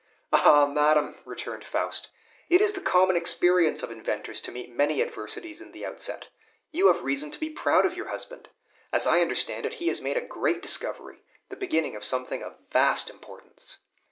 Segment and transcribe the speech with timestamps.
[0.33, 2.09] "Ah, madam," returned Faust,
[2.49, 6.29] "it is the common experience of inventors to meet many adversities in the outset.
[6.71, 8.49] You have reason to be proud of your husband.
[8.91, 12.57] As I understand it, he has made a great discovery, the beginning of something of
[12.71, 13.77] vast importance."